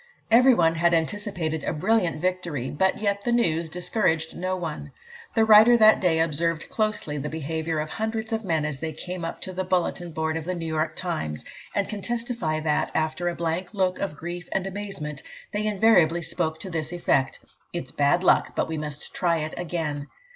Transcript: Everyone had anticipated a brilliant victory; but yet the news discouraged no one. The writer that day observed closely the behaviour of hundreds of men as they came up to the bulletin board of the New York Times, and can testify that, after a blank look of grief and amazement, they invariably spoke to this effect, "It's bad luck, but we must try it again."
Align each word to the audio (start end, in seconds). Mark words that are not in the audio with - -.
Everyone 0.31 0.73
had 0.73 0.95
anticipated 0.95 1.63
a 1.63 1.73
brilliant 1.73 2.19
victory; 2.19 2.71
but 2.71 2.97
yet 2.97 3.21
the 3.23 3.31
news 3.31 3.69
discouraged 3.69 4.35
no 4.35 4.55
one. 4.55 4.91
The 5.35 5.45
writer 5.45 5.77
that 5.77 6.01
day 6.01 6.19
observed 6.19 6.71
closely 6.71 7.19
the 7.19 7.29
behaviour 7.29 7.77
of 7.79 7.87
hundreds 7.87 8.33
of 8.33 8.43
men 8.43 8.65
as 8.65 8.79
they 8.79 8.93
came 8.93 9.23
up 9.23 9.41
to 9.41 9.53
the 9.53 9.63
bulletin 9.63 10.11
board 10.11 10.37
of 10.37 10.45
the 10.45 10.55
New 10.55 10.65
York 10.65 10.95
Times, 10.95 11.45
and 11.75 11.87
can 11.87 12.01
testify 12.01 12.59
that, 12.61 12.89
after 12.95 13.29
a 13.29 13.35
blank 13.35 13.75
look 13.75 13.99
of 13.99 14.17
grief 14.17 14.49
and 14.51 14.65
amazement, 14.65 15.21
they 15.53 15.67
invariably 15.67 16.23
spoke 16.23 16.59
to 16.61 16.71
this 16.71 16.91
effect, 16.91 17.39
"It's 17.71 17.91
bad 17.91 18.23
luck, 18.23 18.55
but 18.55 18.67
we 18.67 18.79
must 18.79 19.13
try 19.13 19.37
it 19.37 19.53
again." 19.55 20.07